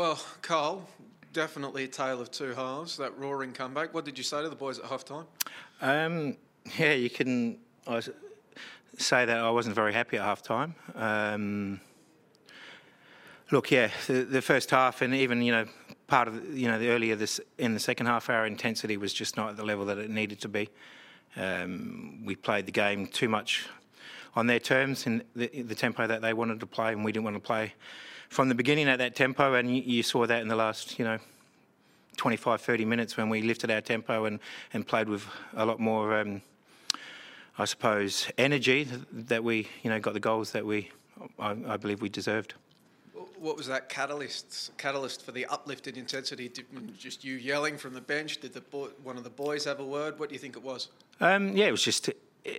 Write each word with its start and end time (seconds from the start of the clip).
Well, 0.00 0.18
Carl, 0.40 0.88
definitely 1.34 1.84
a 1.84 1.86
tale 1.86 2.22
of 2.22 2.30
two 2.30 2.54
halves. 2.54 2.96
That 2.96 3.18
roaring 3.18 3.52
comeback. 3.52 3.92
What 3.92 4.06
did 4.06 4.16
you 4.16 4.24
say 4.24 4.40
to 4.40 4.48
the 4.48 4.56
boys 4.56 4.78
at 4.78 4.86
half 4.86 5.04
time? 5.04 5.26
Um, 5.82 6.38
yeah, 6.78 6.94
you 6.94 7.10
can 7.10 7.58
I 7.86 8.00
say 8.96 9.26
that 9.26 9.36
I 9.36 9.50
wasn't 9.50 9.74
very 9.74 9.92
happy 9.92 10.16
at 10.16 10.22
half 10.22 10.40
time. 10.40 10.74
Um, 10.94 11.82
look, 13.50 13.70
yeah, 13.70 13.90
the, 14.06 14.22
the, 14.22 14.40
first 14.40 14.70
half 14.70 15.02
and 15.02 15.14
even 15.14 15.42
you 15.42 15.52
know 15.52 15.66
part 16.06 16.28
of 16.28 16.56
you 16.56 16.68
know 16.68 16.78
the 16.78 16.88
earlier 16.88 17.14
this 17.14 17.38
in 17.58 17.74
the 17.74 17.78
second 17.78 18.06
half, 18.06 18.30
our 18.30 18.46
intensity 18.46 18.96
was 18.96 19.12
just 19.12 19.36
not 19.36 19.50
at 19.50 19.58
the 19.58 19.64
level 19.64 19.84
that 19.84 19.98
it 19.98 20.08
needed 20.08 20.40
to 20.40 20.48
be. 20.48 20.70
Um, 21.36 22.24
we 22.24 22.36
played 22.36 22.64
the 22.64 22.72
game 22.72 23.06
too 23.06 23.28
much 23.28 23.68
on 24.34 24.46
their 24.46 24.60
terms 24.60 25.06
in 25.06 25.24
the, 25.36 25.48
the, 25.48 25.74
tempo 25.74 26.06
that 26.06 26.22
they 26.22 26.32
wanted 26.32 26.58
to 26.60 26.66
play, 26.66 26.92
and 26.92 27.04
we 27.04 27.12
didn't 27.12 27.24
want 27.24 27.36
to 27.36 27.40
play 27.40 27.74
from 28.30 28.48
the 28.48 28.54
beginning 28.54 28.88
at 28.88 28.98
that 28.98 29.14
tempo. 29.14 29.54
And 29.54 29.76
you, 29.76 29.82
you 29.82 30.02
saw 30.02 30.26
that 30.26 30.40
in 30.40 30.48
the 30.48 30.56
last 30.56 30.98
you 30.98 31.04
know 31.04 31.18
25, 32.16 32.60
30 32.60 32.84
minutes 32.84 33.16
when 33.16 33.28
we 33.28 33.42
lifted 33.42 33.70
our 33.70 33.80
tempo 33.80 34.24
and, 34.24 34.40
and 34.72 34.86
played 34.86 35.08
with 35.08 35.26
a 35.56 35.64
lot 35.64 35.80
more, 35.80 36.18
um, 36.18 36.42
I 37.58 37.64
suppose, 37.64 38.28
energy 38.36 38.86
that 39.12 39.42
we, 39.42 39.68
you 39.82 39.88
know, 39.88 39.98
got 40.00 40.12
the 40.12 40.20
goals 40.20 40.52
that 40.52 40.64
we, 40.66 40.90
I, 41.38 41.56
I 41.66 41.76
believe 41.78 42.02
we 42.02 42.10
deserved. 42.10 42.54
What 43.38 43.56
was 43.56 43.66
that 43.68 43.88
catalyst? 43.88 44.76
Catalyst 44.76 45.24
for 45.24 45.32
the 45.32 45.46
uplifted 45.46 45.96
intensity? 45.96 46.50
Did, 46.50 46.66
just 46.98 47.24
you 47.24 47.36
yelling 47.36 47.78
from 47.78 47.94
the 47.94 48.02
bench? 48.02 48.38
Did 48.38 48.52
the 48.52 48.60
one 49.02 49.16
of 49.16 49.24
the 49.24 49.30
boys 49.30 49.64
have 49.64 49.80
a 49.80 49.84
word? 49.84 50.18
What 50.18 50.28
do 50.28 50.34
you 50.34 50.38
think 50.38 50.56
it 50.56 50.62
was? 50.62 50.88
Um, 51.22 51.56
yeah, 51.56 51.68
it 51.68 51.70
was 51.70 51.82
just 51.82 52.10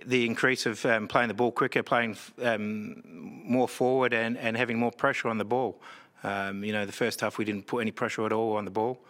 the 0.06 0.26
increase 0.26 0.66
of 0.66 0.84
um, 0.86 1.08
playing 1.08 1.28
the 1.28 1.34
ball 1.34 1.52
quicker, 1.52 1.82
playing 1.82 2.16
um, 2.42 3.02
more 3.44 3.68
forward, 3.68 4.12
and, 4.12 4.38
and 4.38 4.56
having 4.56 4.78
more 4.78 4.92
pressure 4.92 5.28
on 5.28 5.38
the 5.38 5.44
ball. 5.44 5.80
Um, 6.22 6.62
you 6.62 6.72
know, 6.72 6.86
the 6.86 6.92
first 6.92 7.20
half 7.20 7.38
we 7.38 7.44
didn't 7.44 7.66
put 7.66 7.78
any 7.78 7.90
pressure 7.90 8.24
at 8.24 8.32
all 8.32 8.56
on 8.56 8.64
the 8.64 8.70
ball. 8.70 9.00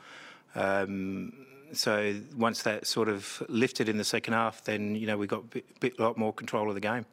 Um, 0.54 1.32
so 1.72 2.14
once 2.36 2.62
that 2.62 2.86
sort 2.86 3.08
of 3.08 3.42
lifted 3.48 3.88
in 3.88 3.96
the 3.96 4.04
second 4.04 4.34
half, 4.34 4.64
then 4.64 4.94
you 4.94 5.06
know 5.06 5.16
we 5.16 5.26
got 5.26 5.44
a 5.54 5.62
bit, 5.80 5.98
lot 5.98 6.16
more 6.16 6.32
control 6.32 6.68
of 6.68 6.74
the 6.74 6.80
game. 6.80 7.06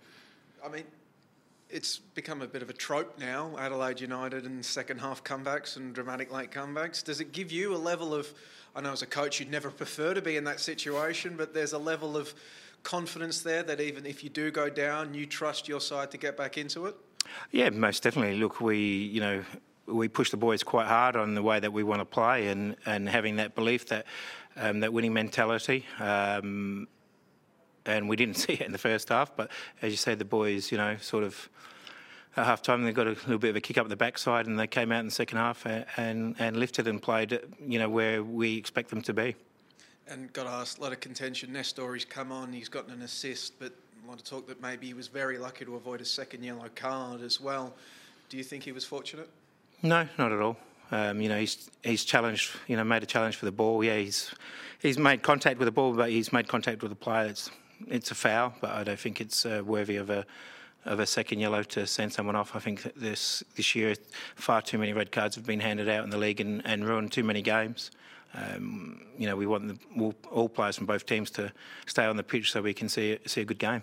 I 0.64 0.70
mean, 0.70 0.84
it's 1.70 2.00
become 2.00 2.42
a 2.42 2.48
bit 2.48 2.62
of 2.62 2.70
a 2.70 2.74
trope 2.74 3.18
now. 3.20 3.56
Adelaide 3.58 4.02
United 4.02 4.46
and 4.46 4.66
second 4.66 5.00
half 5.00 5.24
comebacks 5.24 5.78
and 5.78 5.94
dramatic 5.94 6.32
late 6.32 6.52
comebacks. 6.52 7.04
Does 7.04 7.22
it 7.22 7.32
give 7.32 7.52
you 7.52 7.76
a 7.76 7.78
level 7.78 8.14
of? 8.14 8.28
I 8.76 8.82
know 8.82 8.92
as 8.92 9.02
a 9.02 9.08
coach 9.08 9.40
you'd 9.40 9.52
never 9.52 9.72
prefer 9.72 10.14
to 10.14 10.22
be 10.22 10.38
in 10.38 10.44
that 10.44 10.60
situation, 10.60 11.36
but 11.38 11.54
there's 11.54 11.74
a 11.74 11.78
level 11.78 12.16
of 12.16 12.34
confidence 12.84 13.42
there 13.42 13.64
that 13.64 13.80
even 13.80 14.06
if 14.06 14.24
you 14.24 14.30
do 14.30 14.52
go 14.52 14.70
down, 14.70 15.14
you 15.14 15.26
trust 15.26 15.68
your 15.68 15.82
side 15.82 16.12
to 16.12 16.18
get 16.18 16.38
back 16.38 16.58
into 16.58 16.86
it. 16.86 16.96
Yeah, 17.52 17.70
most 17.70 18.04
definitely. 18.04 18.38
Look, 18.38 18.62
we 18.62 18.78
you 18.78 19.22
know 19.22 19.44
we 19.86 20.08
push 20.08 20.30
the 20.32 20.38
boys 20.38 20.64
quite 20.64 20.88
hard 20.88 21.16
on 21.16 21.34
the 21.34 21.42
way 21.42 21.60
that 21.60 21.74
we 21.74 21.84
want 21.84 22.00
to 22.00 22.06
play 22.06 22.48
and, 22.48 22.76
and 22.86 23.10
having 23.10 23.38
that 23.38 23.56
belief 23.56 23.88
that 23.88 24.06
um, 24.56 24.82
that 24.82 24.94
winning 24.94 25.14
mentality. 25.14 25.86
Um, 26.00 26.88
and 27.86 28.08
we 28.08 28.16
didn't 28.16 28.36
see 28.38 28.54
it 28.54 28.62
in 28.62 28.72
the 28.72 28.78
first 28.78 29.10
half, 29.10 29.36
but 29.36 29.50
as 29.82 29.92
you 29.92 29.98
say, 29.98 30.16
the 30.16 30.26
boys, 30.26 30.72
you 30.72 30.78
know, 30.78 30.98
sort 30.98 31.24
of 31.24 31.50
at 32.38 32.46
half 32.46 32.62
time 32.62 32.84
they 32.84 32.92
got 32.92 33.08
a 33.08 33.12
little 33.12 33.40
bit 33.40 33.50
of 33.50 33.56
a 33.56 33.62
kick 33.62 33.78
up 33.78 33.90
the 33.90 33.96
backside 33.96 34.48
and 34.48 34.60
they 34.60 34.68
came 34.68 34.92
out 34.92 35.00
in 35.00 35.06
the 35.06 35.12
second 35.12 35.38
half 35.38 35.66
and, 35.66 35.86
and, 35.98 36.36
and 36.40 36.58
lifted 36.58 36.88
and 36.88 37.02
played, 37.02 37.40
you 37.66 37.80
know, 37.80 37.90
where 37.90 38.24
we 38.24 38.58
expect 38.58 38.90
them 38.90 39.02
to 39.02 39.14
be. 39.14 39.36
And 40.10 40.32
got 40.34 40.48
asked 40.48 40.80
a 40.80 40.82
lot 40.82 40.92
of 40.92 41.00
contention. 41.00 41.54
Nestor, 41.54 41.94
he's 41.94 42.06
come 42.06 42.32
on, 42.32 42.52
he's 42.52 42.70
gotten 42.70 42.92
an 42.92 43.04
assist, 43.04 43.60
but 43.60 43.72
a 44.04 44.10
lot 44.10 44.18
of 44.18 44.24
talk 44.24 44.48
that 44.48 44.62
maybe 44.62 44.88
he 44.88 44.94
was 44.94 45.08
very 45.08 45.38
lucky 45.38 45.66
to 45.66 45.76
avoid 45.76 46.02
a 46.02 46.06
second 46.06 46.44
yellow 46.44 46.70
card 46.76 47.22
as 47.22 47.40
well. 47.40 47.74
Do 48.30 48.38
you 48.38 48.44
think 48.44 48.64
he 48.64 48.72
was 48.72 48.86
fortunate? 48.86 49.30
No, 49.84 50.08
not 50.18 50.32
at 50.32 50.40
all. 50.42 50.58
Um, 50.92 51.22
you 51.22 51.30
know, 51.30 51.40
he's 51.40 51.70
he's 51.84 52.04
challenged. 52.04 52.56
You 52.68 52.76
know, 52.76 52.84
made 52.84 53.04
a 53.04 53.06
challenge 53.06 53.36
for 53.36 53.46
the 53.46 53.52
ball. 53.52 53.84
Yeah, 53.84 53.98
he's 53.98 54.34
he's 54.80 54.98
made 54.98 55.22
contact 55.22 55.60
with 55.60 55.68
the 55.68 55.72
ball, 55.72 55.94
but 55.94 56.10
he's 56.10 56.34
made 56.34 56.48
contact 56.48 56.82
with 56.82 56.92
the 56.92 56.96
player. 56.96 57.28
It's 57.28 57.52
it's 57.88 58.12
a 58.12 58.16
foul, 58.16 58.54
but 58.62 58.72
I 58.72 58.84
don't 58.84 59.00
think 59.00 59.22
it's 59.22 59.46
uh, 59.46 59.62
worthy 59.64 59.98
of 59.98 60.10
a 60.10 60.26
of 60.86 61.00
a 61.00 61.06
second 61.06 61.40
yellow 61.40 61.62
to 61.64 61.86
send 61.86 62.12
someone 62.14 62.36
off. 62.36 62.56
I 62.56 62.60
think 62.60 62.94
this 62.96 63.44
this 63.56 63.76
year 63.76 63.96
far 64.36 64.62
too 64.62 64.78
many 64.78 64.94
red 64.94 65.12
cards 65.12 65.36
have 65.36 65.46
been 65.46 65.60
handed 65.60 65.88
out 65.88 66.04
in 66.04 66.10
the 66.10 66.18
league 66.18 66.42
and, 66.42 66.66
and 66.66 66.88
ruined 66.88 67.12
too 67.12 67.24
many 67.24 67.42
games. 67.42 67.92
Um, 68.34 69.02
you 69.18 69.28
know, 69.28 69.36
we 69.36 69.48
want 69.48 69.68
the, 69.68 69.78
all, 70.00 70.14
all, 70.32 70.50
players 70.50 70.78
from 70.78 70.86
both 70.86 71.06
teams 71.06 71.32
to 71.32 71.52
stay 71.88 72.06
on 72.06 72.16
the 72.16 72.24
pitch 72.24 72.52
so 72.52 72.62
we 72.62 72.74
can 72.74 72.88
see 72.88 73.18
see 73.26 73.42
a 73.42 73.46
good 73.46 73.60
game. 73.60 73.82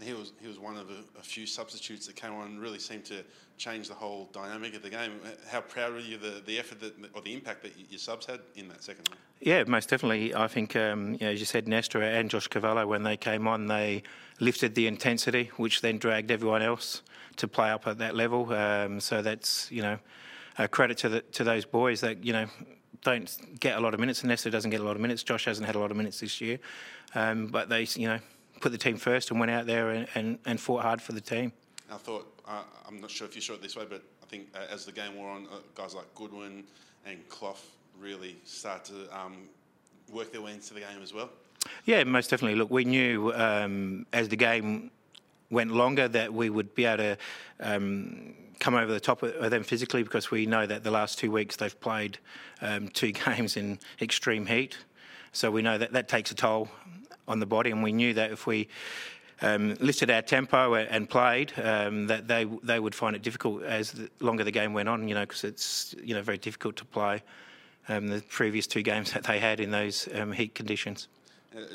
He 0.00 0.14
was 0.14 0.32
he 0.40 0.48
was 0.48 0.58
one 0.58 0.76
of 0.76 0.90
a, 0.90 1.18
a 1.18 1.22
few 1.22 1.46
substitutes 1.46 2.06
that 2.06 2.16
came 2.16 2.32
on 2.32 2.46
and 2.48 2.60
really 2.60 2.78
seemed 2.78 3.04
to 3.06 3.22
change 3.58 3.88
the 3.88 3.94
whole 3.94 4.28
dynamic 4.32 4.74
of 4.74 4.82
the 4.82 4.90
game. 4.90 5.20
How 5.48 5.60
proud 5.60 5.92
are 5.92 6.00
you 6.00 6.18
the, 6.18 6.42
the 6.44 6.58
effort 6.58 6.80
that, 6.80 6.94
or 7.14 7.22
the 7.22 7.32
impact 7.32 7.62
that 7.62 7.72
your 7.88 7.98
subs 7.98 8.26
had 8.26 8.40
in 8.56 8.68
that 8.68 8.82
second 8.82 9.08
half? 9.08 9.18
Yeah, 9.40 9.62
most 9.64 9.88
definitely. 9.88 10.34
I 10.34 10.48
think, 10.48 10.74
um, 10.74 11.12
you 11.12 11.18
know, 11.20 11.30
as 11.30 11.38
you 11.38 11.46
said, 11.46 11.68
Nestor 11.68 12.02
and 12.02 12.28
Josh 12.28 12.48
Cavallo, 12.48 12.86
when 12.86 13.02
they 13.02 13.16
came 13.16 13.46
on, 13.46 13.66
they 13.66 14.02
lifted 14.40 14.74
the 14.74 14.86
intensity, 14.86 15.50
which 15.56 15.80
then 15.80 15.98
dragged 15.98 16.30
everyone 16.30 16.62
else 16.62 17.02
to 17.36 17.46
play 17.46 17.70
up 17.70 17.86
at 17.86 17.98
that 17.98 18.16
level. 18.16 18.52
Um, 18.52 19.00
so 19.00 19.22
that's, 19.22 19.70
you 19.70 19.82
know, 19.82 19.98
a 20.58 20.66
credit 20.66 20.98
to 20.98 21.08
the, 21.08 21.20
to 21.20 21.44
those 21.44 21.64
boys 21.64 22.00
that, 22.00 22.24
you 22.24 22.32
know, 22.32 22.46
don't 23.02 23.60
get 23.60 23.76
a 23.76 23.80
lot 23.80 23.94
of 23.94 24.00
minutes. 24.00 24.24
Nestor 24.24 24.50
doesn't 24.50 24.70
get 24.70 24.80
a 24.80 24.84
lot 24.84 24.96
of 24.96 25.02
minutes. 25.02 25.22
Josh 25.22 25.44
hasn't 25.44 25.66
had 25.66 25.74
a 25.74 25.78
lot 25.78 25.90
of 25.90 25.96
minutes 25.96 26.20
this 26.20 26.40
year. 26.40 26.58
Um, 27.14 27.48
but 27.48 27.68
they, 27.68 27.86
you 27.94 28.08
know, 28.08 28.18
put 28.60 28.72
the 28.72 28.78
team 28.78 28.96
first 28.96 29.30
and 29.30 29.40
went 29.40 29.50
out 29.50 29.66
there 29.66 29.90
and, 29.90 30.06
and, 30.14 30.38
and 30.46 30.60
fought 30.60 30.82
hard 30.82 31.02
for 31.02 31.12
the 31.12 31.20
team. 31.20 31.52
I 31.90 31.96
thought, 31.96 32.26
uh, 32.48 32.62
I'm 32.86 33.00
not 33.00 33.10
sure 33.10 33.26
if 33.26 33.34
you 33.34 33.42
saw 33.42 33.54
it 33.54 33.62
this 33.62 33.76
way, 33.76 33.84
but 33.88 34.02
I 34.22 34.26
think 34.26 34.46
uh, 34.54 34.72
as 34.72 34.86
the 34.86 34.92
game 34.92 35.16
wore 35.16 35.30
on, 35.30 35.46
uh, 35.46 35.56
guys 35.74 35.94
like 35.94 36.06
Goodwin 36.14 36.64
and 37.04 37.28
Clough 37.28 37.56
really 38.00 38.36
start 38.44 38.84
to 38.86 38.94
um, 39.12 39.48
work 40.10 40.32
their 40.32 40.40
way 40.40 40.52
into 40.52 40.74
the 40.74 40.80
game 40.80 41.02
as 41.02 41.12
well. 41.12 41.30
Yeah, 41.84 42.02
most 42.04 42.30
definitely. 42.30 42.56
Look, 42.58 42.70
we 42.70 42.84
knew 42.84 43.32
um, 43.34 44.06
as 44.12 44.28
the 44.28 44.36
game 44.36 44.90
went 45.50 45.70
longer 45.70 46.08
that 46.08 46.32
we 46.32 46.48
would 46.50 46.74
be 46.74 46.84
able 46.84 46.96
to 46.98 47.18
um, 47.60 48.34
come 48.62 48.76
over 48.76 48.92
the 48.92 49.00
top 49.00 49.24
of 49.24 49.50
them 49.50 49.64
physically 49.64 50.04
because 50.04 50.30
we 50.30 50.46
know 50.46 50.64
that 50.64 50.84
the 50.84 50.90
last 50.90 51.18
two 51.18 51.32
weeks 51.32 51.56
they've 51.56 51.80
played 51.80 52.18
um, 52.60 52.86
two 52.88 53.10
games 53.26 53.56
in 53.56 53.78
extreme 54.00 54.46
heat. 54.46 54.78
So 55.32 55.50
we 55.50 55.62
know 55.62 55.78
that 55.78 55.92
that 55.92 56.08
takes 56.08 56.30
a 56.30 56.34
toll 56.34 56.68
on 57.26 57.40
the 57.40 57.46
body, 57.46 57.70
and 57.72 57.82
we 57.82 57.92
knew 57.92 58.14
that 58.14 58.30
if 58.30 58.46
we 58.46 58.68
um, 59.40 59.74
lifted 59.80 60.10
our 60.10 60.22
tempo 60.22 60.74
and 60.74 61.10
played, 61.10 61.52
um, 61.60 62.06
that 62.06 62.28
they 62.28 62.44
they 62.62 62.78
would 62.78 62.94
find 62.94 63.16
it 63.16 63.22
difficult 63.22 63.64
as 63.64 63.92
the 63.92 64.08
longer 64.20 64.44
the 64.44 64.52
game 64.52 64.72
went 64.74 64.88
on. 64.88 65.08
You 65.08 65.16
know, 65.16 65.22
because 65.22 65.42
it's 65.42 65.96
you 66.02 66.14
know 66.14 66.22
very 66.22 66.38
difficult 66.38 66.76
to 66.76 66.84
play 66.84 67.22
um, 67.88 68.06
the 68.06 68.22
previous 68.28 68.68
two 68.68 68.82
games 68.82 69.12
that 69.14 69.24
they 69.24 69.40
had 69.40 69.58
in 69.58 69.72
those 69.72 70.08
um, 70.14 70.30
heat 70.32 70.54
conditions. 70.54 71.08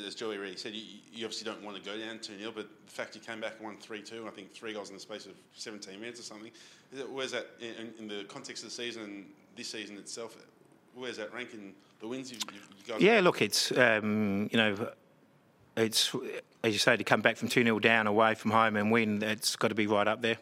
As 0.05 0.15
Joey 0.15 0.37
already 0.37 0.55
said, 0.55 0.73
you, 0.73 0.83
you, 1.13 1.25
obviously 1.25 1.45
don't 1.45 1.63
want 1.63 1.81
to 1.81 1.83
go 1.83 1.97
down 1.97 2.19
2 2.19 2.37
0, 2.39 2.51
but 2.55 2.67
the 2.85 2.91
fact 2.91 3.15
you 3.15 3.21
came 3.21 3.39
back 3.39 3.61
1 3.61 3.77
3 3.77 4.01
2, 4.01 4.27
I 4.27 4.31
think 4.31 4.53
three 4.53 4.73
goals 4.73 4.89
in 4.89 4.95
the 4.95 5.01
space 5.01 5.25
of 5.25 5.33
17 5.53 5.99
minutes 5.99 6.19
or 6.19 6.23
something, 6.23 6.51
where's 7.11 7.31
that 7.31 7.47
in, 7.59 7.93
in 7.99 8.07
the 8.07 8.23
context 8.25 8.63
of 8.63 8.69
the 8.69 8.75
season 8.75 9.03
and 9.03 9.25
this 9.55 9.69
season 9.69 9.97
itself? 9.97 10.35
Where's 10.95 11.17
that 11.17 11.33
ranking 11.33 11.73
the 11.99 12.07
wins 12.07 12.31
you, 12.31 12.37
you 12.53 12.59
got? 12.87 13.01
Yeah, 13.01 13.19
look, 13.21 13.41
it's, 13.41 13.71
um, 13.71 14.49
you 14.51 14.57
know, 14.57 14.89
it's 15.75 16.15
as 16.63 16.73
you 16.73 16.79
say 16.79 16.97
to 16.97 17.03
come 17.03 17.21
back 17.21 17.37
from 17.37 17.47
two 17.47 17.63
0 17.63 17.79
down 17.79 18.07
away 18.07 18.35
from 18.35 18.51
home 18.51 18.75
and 18.75 18.91
win. 18.91 19.21
It's 19.21 19.55
got 19.55 19.69
to 19.69 19.75
be 19.75 19.87
right 19.87 20.07
up 20.07 20.21
there. 20.21 20.37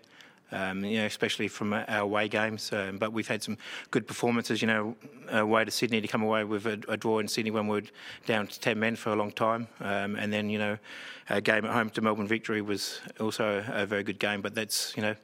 Um, 0.52 0.86
you 0.86 1.00
know, 1.00 1.06
especially 1.06 1.48
from 1.48 1.74
our 1.74 2.00
away 2.00 2.28
games. 2.28 2.72
Um, 2.72 2.98
but 2.98 3.12
we've 3.12 3.28
had 3.28 3.42
some 3.42 3.58
good 3.90 4.08
performances. 4.08 4.62
You 4.62 4.68
know, 4.68 4.96
away 5.30 5.66
to 5.66 5.72
Sydney 5.72 6.02
to 6.02 6.08
come 6.08 6.22
away 6.22 6.44
with 6.44 6.68
a, 6.68 6.80
a, 6.88 6.96
draw 6.96 7.20
in 7.20 7.28
Sydney 7.28 7.52
when 7.52 7.68
we 7.68 7.82
were 7.82 7.88
down 8.28 8.48
to 8.48 8.60
ten 8.60 8.80
men 8.80 8.96
for 8.96 9.12
a 9.12 9.16
long 9.16 9.32
time, 9.32 9.68
um, 9.80 10.16
and 10.16 10.32
then 10.32 10.50
you 10.50 10.60
know, 10.60 10.78
a 11.30 11.42
game 11.42 11.66
at 11.66 11.72
home 11.72 11.90
to 11.90 12.02
Melbourne 12.02 12.28
victory 12.28 12.62
was 12.62 13.00
also 13.20 13.64
a, 13.68 13.86
very 13.88 14.04
good 14.04 14.20
game. 14.20 14.42
But 14.42 14.54
that's 14.54 14.96
you 14.96 15.02
know, 15.02 15.16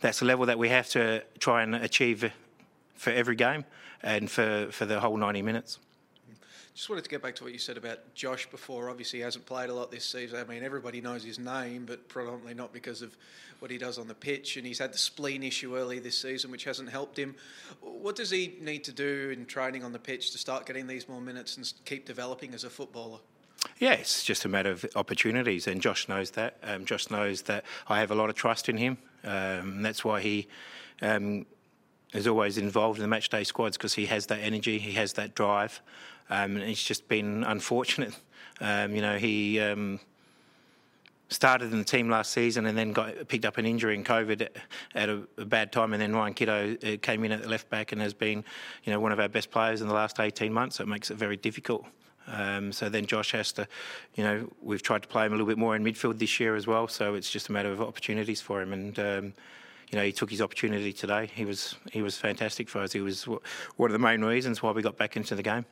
that's 0.00 0.22
a 0.22 0.24
level 0.24 0.46
that 0.46 0.58
we 0.58 0.70
have 0.70 0.88
to 0.90 1.22
try 1.38 1.62
and 1.62 1.74
achieve 1.74 2.32
for 2.94 3.10
every 3.10 3.36
game 3.36 3.64
and 4.02 4.30
for, 4.30 4.68
for 4.70 4.84
the 4.84 5.00
whole 5.00 5.16
90 5.16 5.42
minutes. 5.42 5.78
Just 6.74 6.88
wanted 6.88 7.04
to 7.04 7.10
get 7.10 7.22
back 7.22 7.34
to 7.36 7.44
what 7.44 7.52
you 7.52 7.58
said 7.58 7.76
about 7.76 8.14
Josh 8.14 8.48
before. 8.50 8.88
Obviously, 8.88 9.18
he 9.18 9.22
hasn't 9.22 9.44
played 9.44 9.68
a 9.68 9.74
lot 9.74 9.90
this 9.90 10.06
season. 10.06 10.38
I 10.38 10.44
mean, 10.44 10.62
everybody 10.62 11.02
knows 11.02 11.22
his 11.22 11.38
name, 11.38 11.84
but 11.84 12.08
predominantly 12.08 12.54
not 12.54 12.72
because 12.72 13.02
of 13.02 13.14
what 13.58 13.70
he 13.70 13.76
does 13.76 13.98
on 13.98 14.08
the 14.08 14.14
pitch. 14.14 14.56
And 14.56 14.66
he's 14.66 14.78
had 14.78 14.92
the 14.92 14.98
spleen 14.98 15.42
issue 15.42 15.76
early 15.76 15.98
this 15.98 16.16
season, 16.16 16.50
which 16.50 16.64
hasn't 16.64 16.88
helped 16.88 17.18
him. 17.18 17.34
What 17.80 18.16
does 18.16 18.30
he 18.30 18.56
need 18.60 18.84
to 18.84 18.92
do 18.92 19.30
in 19.36 19.44
training 19.44 19.84
on 19.84 19.92
the 19.92 19.98
pitch 19.98 20.30
to 20.30 20.38
start 20.38 20.64
getting 20.64 20.86
these 20.86 21.08
more 21.08 21.20
minutes 21.20 21.58
and 21.58 21.70
keep 21.84 22.06
developing 22.06 22.54
as 22.54 22.64
a 22.64 22.70
footballer? 22.70 23.18
Yeah, 23.78 23.92
it's 23.92 24.24
just 24.24 24.44
a 24.46 24.48
matter 24.48 24.70
of 24.70 24.86
opportunities, 24.96 25.66
and 25.66 25.80
Josh 25.80 26.08
knows 26.08 26.30
that. 26.32 26.56
Um, 26.62 26.84
Josh 26.86 27.10
knows 27.10 27.42
that 27.42 27.64
I 27.86 28.00
have 28.00 28.10
a 28.10 28.14
lot 28.14 28.30
of 28.30 28.34
trust 28.34 28.68
in 28.68 28.78
him. 28.78 28.96
Um, 29.24 29.82
that's 29.82 30.04
why 30.04 30.20
he 30.20 30.48
um, 31.02 31.46
is 32.12 32.26
always 32.26 32.58
involved 32.58 33.00
in 33.00 33.08
the 33.08 33.16
matchday 33.16 33.44
squads 33.44 33.76
because 33.76 33.94
he 33.94 34.06
has 34.06 34.26
that 34.26 34.40
energy, 34.40 34.78
he 34.78 34.92
has 34.92 35.14
that 35.14 35.34
drive. 35.34 35.80
Um, 36.30 36.56
and 36.56 36.62
he's 36.62 36.82
just 36.82 37.08
been 37.08 37.44
unfortunate. 37.44 38.14
Um, 38.60 38.94
you 38.94 39.02
know, 39.02 39.18
he 39.18 39.58
um, 39.58 39.98
started 41.32 41.72
in 41.72 41.78
the 41.78 41.84
team 41.84 42.08
last 42.08 42.30
season 42.32 42.66
and 42.66 42.76
then 42.76 42.92
got 42.92 43.26
picked 43.28 43.44
up 43.44 43.58
an 43.58 43.66
injury 43.66 43.94
in 43.94 44.04
COVID 44.04 44.48
at 44.94 45.08
a, 45.08 45.22
a 45.38 45.44
bad 45.44 45.72
time, 45.72 45.92
and 45.92 46.00
then 46.00 46.14
Ryan 46.14 46.34
Kitto 46.34 46.76
uh, 46.76 46.96
came 46.98 47.24
in 47.24 47.32
at 47.32 47.42
the 47.42 47.48
left 47.48 47.68
back 47.70 47.92
and 47.92 48.00
has 48.00 48.14
been, 48.14 48.44
you 48.84 48.92
know, 48.92 49.00
one 49.00 49.10
of 49.10 49.18
our 49.18 49.28
best 49.28 49.50
players 49.50 49.80
in 49.80 49.88
the 49.88 49.94
last 49.94 50.20
18 50.20 50.52
months. 50.52 50.76
So 50.76 50.84
it 50.84 50.88
makes 50.88 51.10
it 51.10 51.16
very 51.16 51.36
difficult. 51.36 51.84
Um, 52.28 52.70
so 52.70 52.88
then 52.88 53.06
Josh 53.06 53.32
has 53.32 53.50
to, 53.52 53.66
you 54.14 54.22
know, 54.22 54.48
we've 54.62 54.82
tried 54.82 55.02
to 55.02 55.08
play 55.08 55.26
him 55.26 55.32
a 55.32 55.34
little 55.34 55.46
bit 55.46 55.58
more 55.58 55.74
in 55.74 55.82
midfield 55.82 56.18
this 56.18 56.38
year 56.38 56.54
as 56.54 56.66
well. 56.66 56.86
So 56.86 57.14
it's 57.14 57.30
just 57.30 57.48
a 57.48 57.52
matter 57.52 57.72
of 57.72 57.80
opportunities 57.80 58.40
for 58.40 58.62
him, 58.62 58.72
and 58.72 58.98
um, 58.98 59.34
you 59.92 59.98
know, 59.98 60.04
he 60.04 60.12
took 60.12 60.30
his 60.30 60.40
opportunity 60.40 60.92
today. 60.92 61.30
He 61.32 61.44
was 61.44 61.76
he 61.92 62.00
was 62.00 62.16
fantastic 62.16 62.68
for 62.68 62.80
us. 62.80 62.92
He 62.92 63.00
was 63.00 63.24
one 63.24 63.90
of 63.90 63.92
the 63.92 63.98
main 63.98 64.24
reasons 64.24 64.62
why 64.62 64.72
we 64.72 64.80
got 64.80 64.96
back 64.96 65.16
into 65.16 65.34
the 65.34 65.42
game. 65.42 65.66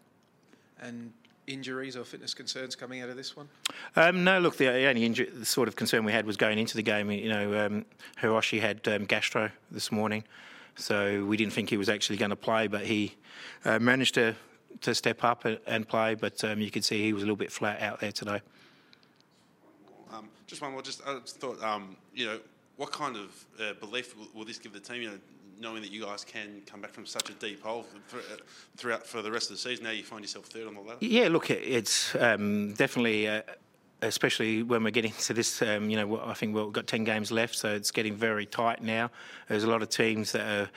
And 0.79 1.13
injuries 1.47 1.97
or 1.97 2.05
fitness 2.05 2.35
concerns 2.35 2.77
coming 2.77 3.01
out 3.01 3.09
of 3.09 3.17
this 3.17 3.35
one? 3.35 3.49
Um, 3.97 4.23
no, 4.23 4.39
look, 4.39 4.57
the 4.57 4.69
only 4.87 5.05
injury, 5.05 5.29
the 5.33 5.45
sort 5.45 5.69
of 5.69 5.75
concern 5.75 6.05
we 6.05 6.13
had 6.13 6.27
was 6.27 6.37
going 6.37 6.59
into 6.59 6.77
the 6.77 6.83
game. 6.83 7.11
You 7.11 7.31
know, 7.31 7.67
um, 7.67 7.87
Hiroshi 8.23 8.61
had 8.61 8.87
um, 8.89 9.07
gastro 9.07 9.51
this 9.71 9.91
morning, 9.91 10.25
so 10.77 11.25
we 11.25 11.37
didn't 11.37 11.55
think 11.55 11.71
he 11.71 11.77
was 11.79 11.89
actually 11.89 12.19
going 12.19 12.31
to 12.31 12.37
play, 12.37 12.67
but 12.67 12.83
he 12.83 13.17
uh, 13.65 13.79
managed 13.79 14.15
to 14.15 14.37
to 14.83 14.95
step 14.95 15.25
up 15.25 15.47
and 15.67 15.89
play. 15.89 16.15
But 16.15 16.45
um, 16.45 16.61
you 16.61 16.71
could 16.71 16.85
see 16.85 17.03
he 17.03 17.15
was 17.15 17.23
a 17.23 17.27
little 17.27 17.37
bit 17.37 17.51
flat 17.51 17.81
out 17.81 18.01
there 18.01 18.13
today. 18.13 18.43
Um, 20.13 20.29
just 20.47 20.61
one 20.61 20.73
more. 20.73 20.83
Just 20.83 21.01
I 21.07 21.19
just 21.21 21.41
thought, 21.41 21.63
um, 21.63 21.97
you 22.15 22.27
know, 22.27 22.39
what 22.81 22.93
kind 22.93 23.15
of 23.15 23.47
uh, 23.61 23.75
belief 23.75 24.17
will, 24.17 24.29
will, 24.35 24.45
this 24.47 24.59
give 24.59 24.73
the 24.73 24.81
team? 24.81 25.03
You 25.03 25.11
know, 25.11 25.19
knowing 25.61 25.83
that 25.83 25.91
you 25.91 26.03
guys 26.03 26.25
can 26.25 26.63
come 26.65 26.81
back 26.81 26.93
from 26.93 27.05
such 27.05 27.29
a 27.29 27.35
deep 27.35 27.63
hole 27.63 27.85
uh, 28.15 28.17
throughout 28.79 29.07
for 29.07 29.21
the 29.21 29.31
rest 29.31 29.51
of 29.51 29.57
the 29.57 29.61
season. 29.61 29.85
Now 29.85 29.91
you 29.91 30.03
find 30.03 30.23
yourself 30.23 30.47
third 30.47 30.67
on 30.67 30.75
the 30.75 30.81
ladder. 30.81 30.97
Yeah, 31.01 31.29
look, 31.29 31.51
it's 31.51 32.15
um, 32.17 32.73
definitely. 32.73 33.29
Uh, 33.29 33.43
especially 34.03 34.63
when 34.63 34.83
we're 34.83 34.91
getting 34.91 35.13
to 35.21 35.35
this, 35.35 35.61
um, 35.61 35.91
you 35.91 35.97
know, 35.99 36.23
I 36.25 36.33
think 36.33 36.57
we've 36.57 36.73
got 36.73 36.87
10 36.87 37.05
games 37.05 37.31
left, 37.31 37.55
so 37.55 37.69
it's 37.69 37.91
getting 37.91 38.17
very 38.17 38.47
tight 38.47 38.83
now. 38.83 39.11
There's 39.47 39.65
a 39.65 39.69
lot 39.69 39.83
of 39.83 39.91
teams 39.91 40.33
that 40.33 40.41
are, 40.41 40.71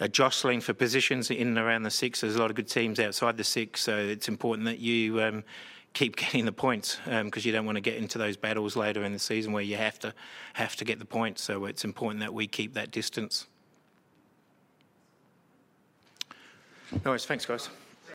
are 0.00 0.08
jostling 0.08 0.60
for 0.60 0.74
positions 0.74 1.30
in 1.30 1.46
and 1.46 1.58
around 1.58 1.84
the 1.84 1.92
six. 1.92 2.22
There's 2.22 2.34
a 2.34 2.40
lot 2.40 2.50
of 2.50 2.56
good 2.56 2.66
teams 2.66 2.98
outside 2.98 3.36
the 3.36 3.44
six, 3.44 3.82
so 3.82 3.96
it's 3.96 4.26
important 4.26 4.66
that 4.66 4.80
you 4.80 5.22
um, 5.22 5.44
keep 5.96 6.16
getting 6.24 6.44
the 6.44 6.52
points 6.52 6.98
because 7.04 7.44
um, 7.44 7.46
you 7.46 7.52
don't 7.52 7.64
want 7.64 7.76
to 7.76 7.80
get 7.80 7.96
into 7.96 8.18
those 8.18 8.36
battles 8.36 8.76
later 8.76 9.02
in 9.02 9.12
the 9.12 9.18
season 9.18 9.52
where 9.52 9.62
you 9.62 9.76
have 9.76 9.98
to 9.98 10.14
have 10.52 10.76
to 10.76 10.84
get 10.84 10.98
the 10.98 11.04
points. 11.04 11.42
So 11.42 11.64
it's 11.64 11.84
important 11.84 12.20
that 12.20 12.34
we 12.34 12.46
keep 12.46 12.74
that 12.74 12.90
distance. 12.90 13.46
No 17.04 17.10
worries. 17.10 17.24
Thanks, 17.24 17.46
guys. 17.46 17.68